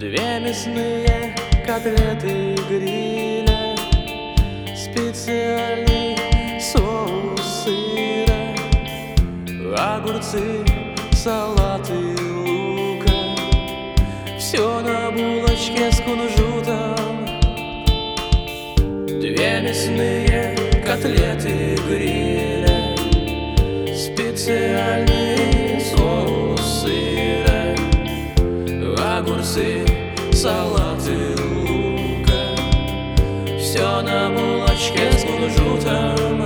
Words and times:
Две 0.00 0.40
мясные 0.40 1.34
котлеты 1.66 2.54
гриля, 2.68 3.74
специальный 4.76 6.16
соус 6.60 7.40
сыра, 7.64 8.40
огурцы, 9.96 10.44
салаты, 11.12 11.94
лука, 12.14 13.10
все 14.38 14.66
на 14.82 15.10
булочке 15.12 15.90
с 15.90 16.00
кунжутом. 16.02 17.26
Две 19.06 19.60
мясные 19.62 20.56
котлеты 20.86 21.54
гриля, 21.88 22.76
специальный 23.96 25.80
соус 25.80 26.64
сыра, 26.82 27.58
огурцы, 29.18 29.85
салат 30.36 31.00
и 31.08 31.42
лука 31.42 32.44
Все 33.58 33.84
на 34.02 34.30
булочке 34.30 35.12
с 35.12 35.24
кунжутом 35.24 36.36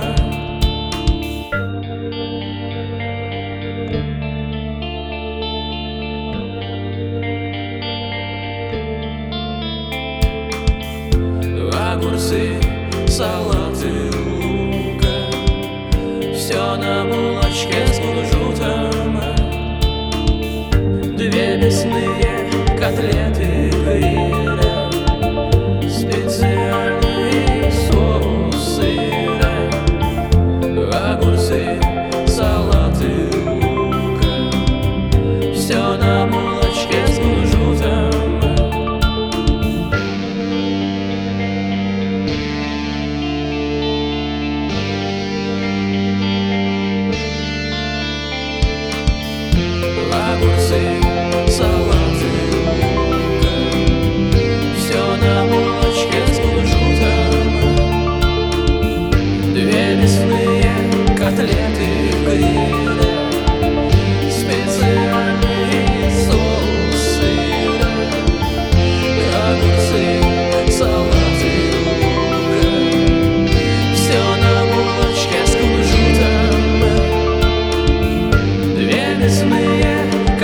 Огурцы, 11.83 12.57
салат 13.07 13.60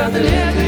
another 0.07 0.22
living. 0.23 0.66